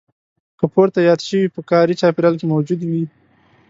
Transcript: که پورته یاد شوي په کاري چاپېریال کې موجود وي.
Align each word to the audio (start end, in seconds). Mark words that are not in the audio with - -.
که 0.59 0.65
پورته 0.73 0.99
یاد 1.07 1.21
شوي 1.27 1.53
په 1.55 1.61
کاري 1.69 1.93
چاپېریال 2.01 2.35
کې 2.39 2.45
موجود 2.53 2.79
وي. 2.89 3.03